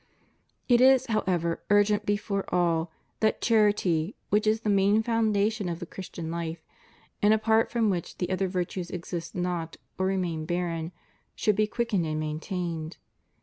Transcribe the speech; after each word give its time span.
It 0.67 0.81
is, 0.81 1.05
however, 1.05 1.61
urgent 1.69 2.07
before 2.07 2.43
all, 2.51 2.91
that 3.19 3.39
charity, 3.39 4.15
which 4.31 4.47
is 4.47 4.61
the 4.61 4.67
main 4.71 5.03
foundation 5.03 5.69
of 5.69 5.77
the 5.77 5.85
Christian 5.85 6.27
Hfe, 6.31 6.57
and 7.21 7.35
apart 7.35 7.69
from 7.69 7.91
which 7.91 8.17
the 8.17 8.31
other 8.31 8.47
virtues 8.47 8.89
exist 8.89 9.35
not 9.35 9.77
or 9.99 10.07
remain 10.07 10.47
barren, 10.47 10.91
should 11.35 11.55
be 11.55 11.67
quickened 11.67 12.07
and 12.07 12.19
maintained. 12.19 12.97